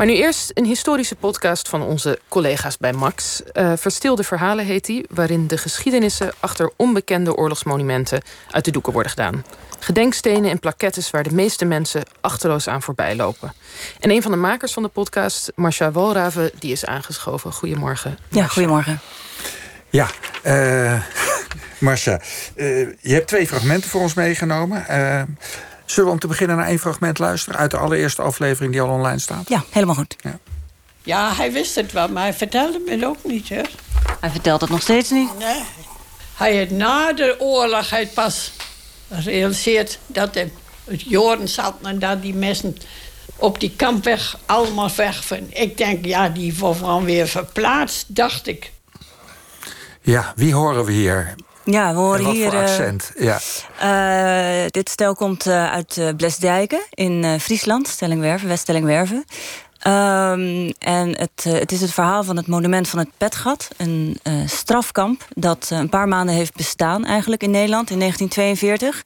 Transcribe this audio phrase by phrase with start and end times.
[0.00, 3.42] Maar nu eerst een historische podcast van onze collega's bij Max.
[3.52, 9.10] Uh, Verstilde Verhalen heet die, waarin de geschiedenissen achter onbekende oorlogsmonumenten uit de doeken worden
[9.10, 9.44] gedaan.
[9.78, 13.52] Gedenkstenen en plakettes waar de meeste mensen achterloos aan voorbij lopen.
[13.98, 17.52] En een van de makers van de podcast, Marcia Walraven, die is aangeschoven.
[17.52, 18.18] Goedemorgen.
[18.28, 19.00] Ja, goedemorgen.
[19.90, 20.06] Ja,
[20.44, 21.02] uh,
[21.78, 22.20] Marcia,
[22.54, 24.84] uh, je hebt twee fragmenten voor ons meegenomen.
[24.90, 25.22] Uh,
[25.90, 27.58] zullen we om te beginnen naar één fragment luisteren...
[27.58, 29.48] uit de allereerste aflevering die al online staat?
[29.48, 30.16] Ja, helemaal goed.
[30.20, 30.38] Ja,
[31.02, 33.62] ja hij wist het wel, maar hij vertelde het ook niet, hè?
[34.20, 35.38] Hij vertelt het nog steeds niet?
[35.38, 35.62] Nee.
[36.34, 38.52] Hij heeft na de oorlog hij pas
[39.12, 39.98] gerealiseerd...
[40.06, 40.50] dat de
[40.84, 42.76] Joden zaten en dat die mensen
[43.36, 45.30] op die kampweg allemaal weg.
[45.48, 48.72] Ik denk, ja, die worden weer verplaatst, dacht ik.
[50.00, 51.34] Ja, wie horen we hier?
[51.64, 52.54] Ja, we horen hier.
[52.54, 53.12] Uh, accent?
[53.18, 53.38] Ja.
[53.82, 59.24] Uh, dit stel komt uh, uit Blesdijken in Friesland, Stellingwerven, West-Stellingwerven.
[59.86, 63.68] Um, en het, het, is het verhaal van het monument van het Petgat.
[63.76, 69.02] Een strafkamp dat een paar maanden heeft bestaan eigenlijk in Nederland in 1942.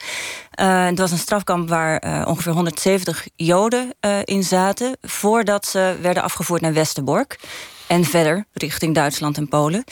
[0.89, 4.96] het was een strafkamp waar ongeveer 170 Joden in zaten...
[5.02, 7.39] voordat ze werden afgevoerd naar Westerbork
[7.86, 9.84] en verder richting Duitsland en Polen.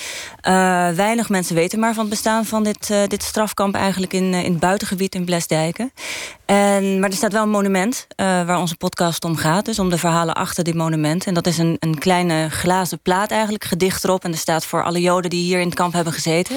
[0.49, 0.53] Uh,
[0.89, 4.45] weinig mensen weten maar van het bestaan van dit, uh, dit strafkamp eigenlijk in, uh,
[4.45, 5.93] in het buitengebied in Blesdijken.
[6.45, 9.65] En, maar er staat wel een monument waar onze podcast om gaat.
[9.65, 11.27] Dus om de verhalen achter dit monument.
[11.27, 14.25] En dat is een, een kleine glazen plaat eigenlijk, gedicht erop.
[14.25, 16.57] En er staat voor alle Joden die hier in het kamp hebben gezeten.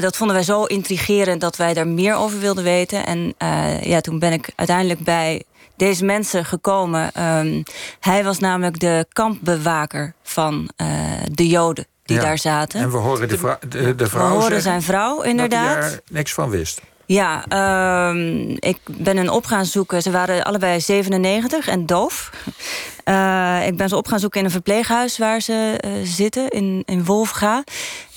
[0.00, 3.06] Dat vonden wij zo intrigerend dat wij daar meer over wilden weten.
[3.06, 3.34] En
[3.82, 5.42] ja, toen ben ik uiteindelijk bij
[5.84, 7.10] deze mensen gekomen.
[7.38, 7.62] Um,
[8.00, 10.88] hij was namelijk de kampbewaker van uh,
[11.30, 12.80] de Joden die daar zaten.
[12.80, 15.74] En we horen de, vrou de, de vrouw We horen zijn vrouw, inderdaad.
[15.74, 16.80] Dat hij er niks van wist.
[17.06, 17.44] Ja,
[18.08, 20.02] um, ik ben hen op gaan zoeken.
[20.02, 22.30] Ze waren allebei 97 en doof.
[23.04, 26.82] Uh, ik ben ze op gaan zoeken in een verpleeghuis waar ze uh, zitten, in,
[26.86, 27.64] in Wolfga.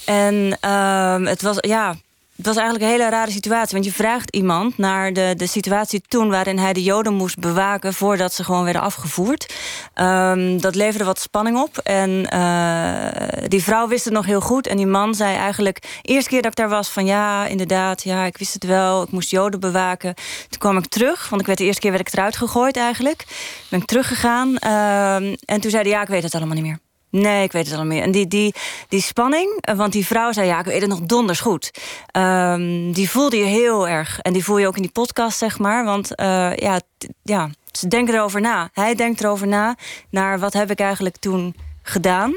[0.05, 1.95] En uh, het was, ja,
[2.35, 3.73] het was eigenlijk een hele rare situatie.
[3.73, 6.29] Want je vraagt iemand naar de, de situatie toen...
[6.29, 9.53] waarin hij de Joden moest bewaken voordat ze gewoon werden afgevoerd.
[9.95, 11.77] Um, dat leverde wat spanning op.
[11.77, 14.67] En uh, die vrouw wist het nog heel goed.
[14.67, 15.99] En die man zei eigenlijk...
[16.01, 18.03] eerste keer dat ik daar was van ja, inderdaad...
[18.03, 20.13] ja, ik wist het wel, ik moest Joden bewaken.
[20.49, 23.25] Toen kwam ik terug, want ik werd de eerste keer werd ik eruit gegooid eigenlijk.
[23.69, 24.47] Ben ik teruggegaan.
[24.47, 26.84] Um, en toen zei hij ja, ik weet het allemaal niet meer.
[27.15, 28.01] Nee, ik weet het al meer.
[28.03, 28.53] En die, die,
[28.87, 30.47] die spanning, eh, want die vrouw zei...
[30.47, 31.71] ja, ik weet het nog donders goed.
[32.17, 34.19] Um, die voelde je heel erg.
[34.19, 35.85] En die voel je ook in die podcast, zeg maar.
[35.85, 36.81] Want uh, ja,
[37.23, 38.69] ja, ze denken erover na.
[38.73, 39.75] Hij denkt erover na.
[40.09, 42.35] Naar wat heb ik eigenlijk toen gedaan.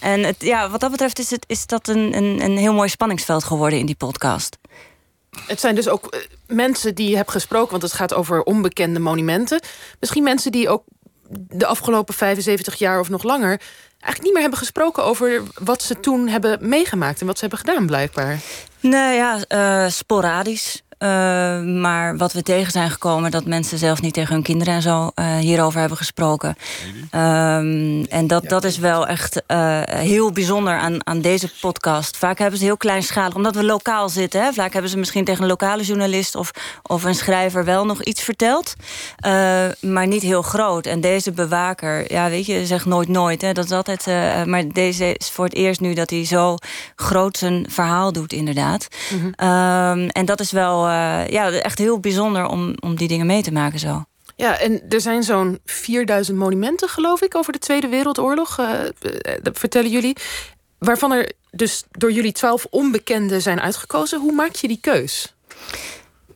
[0.00, 2.88] En het, ja, wat dat betreft is, het, is dat een, een, een heel mooi
[2.88, 4.58] spanningsveld geworden in die podcast.
[5.46, 7.70] Het zijn dus ook eh, mensen die je hebt gesproken...
[7.70, 9.60] want het gaat over onbekende monumenten.
[10.00, 10.82] Misschien mensen die ook
[11.38, 13.60] de afgelopen 75 jaar of nog langer
[14.02, 17.58] eigenlijk niet meer hebben gesproken over wat ze toen hebben meegemaakt en wat ze hebben
[17.58, 18.38] gedaan, blijkbaar.
[18.80, 20.81] Nee, ja, uh, sporadisch.
[21.02, 21.08] Uh,
[21.62, 25.10] maar wat we tegen zijn gekomen, dat mensen zelf niet tegen hun kinderen en zo
[25.14, 26.56] uh, hierover hebben gesproken.
[27.14, 32.16] Um, en dat, dat is wel echt uh, heel bijzonder aan, aan deze podcast.
[32.16, 34.42] Vaak hebben ze heel kleinschalig, omdat we lokaal zitten.
[34.42, 36.50] Hè, vaak hebben ze misschien tegen een lokale journalist of,
[36.82, 38.74] of een schrijver wel nog iets verteld.
[39.80, 40.86] maar niet heel groot.
[40.86, 43.42] En deze bewaker, ja, weet je, zegt nooit nooit.
[43.42, 44.06] Hè, dat is altijd.
[44.46, 46.56] maar deze is voor het eerst nu dat hij zo
[46.96, 48.88] groot zijn verhaal doet, inderdaad.
[49.10, 49.48] Mm -hmm.
[49.48, 53.42] um, en dat is wel uh, ja, echt heel bijzonder om, om die dingen mee
[53.42, 54.04] te maken zo.
[54.36, 58.70] Ja, en er zijn zo'n 4000 monumenten, geloof ik, over de Tweede Wereldoorlog, uh,
[59.42, 60.16] dat vertellen jullie.
[60.78, 64.20] Waarvan er dus door jullie twaalf onbekenden zijn uitgekozen.
[64.20, 65.34] Hoe maak je die keus?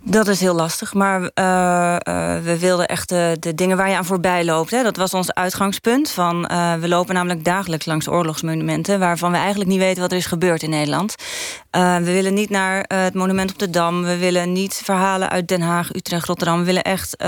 [0.08, 3.96] Dat is heel lastig, maar uh, uh, we wilden echt de, de, dingen waar je
[3.96, 4.70] aan voorbij loopt.
[4.70, 4.82] Hè.
[4.82, 6.10] Dat was ons uitgangspunt.
[6.10, 8.98] Van, uh, we lopen namelijk dagelijks langs oorlogsmonumenten...
[8.98, 11.14] waarvan we eigenlijk niet weten wat er is gebeurd in Nederland.
[11.76, 14.02] We willen niet naar het monument op de Dam.
[14.02, 16.58] We willen niet verhalen uit Den Haag, Utrecht, Rotterdam.
[16.58, 17.18] We willen echt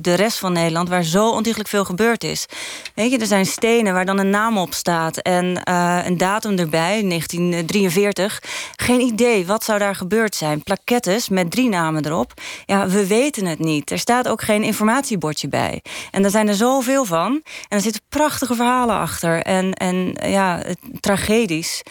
[0.00, 0.88] de rest van Nederland...
[0.88, 2.46] waar zo ontiegelijk veel gebeurd is.
[2.94, 5.16] Weet je, er zijn stenen waar dan een naam op staat...
[5.16, 5.70] en
[6.06, 8.42] een datum erbij, 1943.
[8.76, 10.62] Geen idee, wat zou daar gebeurd zijn?
[10.62, 12.32] Plakettes met drie namen erop.
[12.66, 13.90] Ja, we weten het niet.
[13.90, 15.82] Er staat ook geen informatiebordje bij.
[16.10, 17.32] En er zijn er zoveel van.
[17.68, 19.42] En er zitten prachtige verhalen achter.
[19.42, 20.62] En, en ja,
[21.00, 21.82] tragedisch.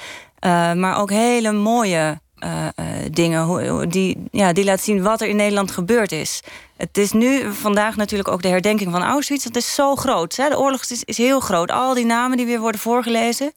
[0.45, 3.89] Uh, maar ook hele mooie uh, uh, dingen.
[3.89, 6.41] Die, ja, die laat zien wat er in Nederland gebeurd is.
[6.83, 9.43] Het is nu vandaag natuurlijk ook de herdenking van Auschwitz.
[9.43, 10.35] Dat is zo groot.
[10.35, 10.49] Hè?
[10.49, 11.71] De oorlog is, is heel groot.
[11.71, 13.53] Al die namen die weer worden voorgelezen.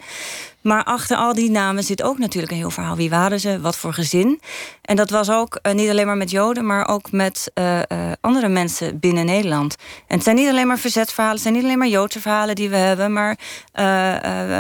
[0.66, 2.96] Maar achter al die namen zit ook natuurlijk een heel verhaal.
[2.96, 3.60] Wie waren ze?
[3.60, 4.40] Wat voor gezin?
[4.82, 7.82] En dat was ook uh, niet alleen maar met Joden, maar ook met uh, uh,
[8.20, 9.76] andere mensen binnen Nederland.
[10.06, 12.68] En het zijn niet alleen maar verzetsverhalen, het zijn niet alleen maar Joodse verhalen die
[12.68, 13.38] we hebben, maar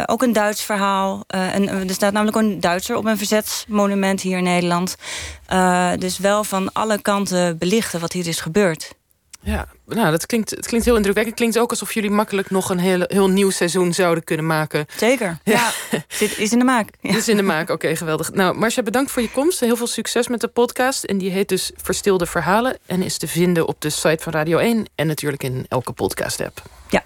[0.06, 1.24] ook een Duits verhaal.
[1.26, 4.96] er staat namelijk een Duitser op een verzetsmonument hier in Nederland.
[5.98, 8.94] Dus wel van alle kanten belichten wat hier is gebeurd.
[9.46, 11.38] Ja, nou, dat klinkt, het klinkt heel indrukwekkend.
[11.38, 14.86] Het klinkt ook alsof jullie makkelijk nog een heel, heel nieuw seizoen zouden kunnen maken.
[14.96, 15.70] Zeker, ja.
[16.08, 16.88] Zit, is in de maak.
[17.00, 17.16] Ja.
[17.16, 18.32] Is in de maak, oké, geweldig.
[18.32, 19.60] Nou, Marcia, bedankt voor je komst.
[19.60, 21.04] Heel veel succes met de podcast.
[21.04, 22.78] En die heet dus Verstilde Verhalen.
[22.86, 26.62] En is te vinden op de site van Radio 1 en natuurlijk in elke podcast-app.
[26.90, 27.04] Ja.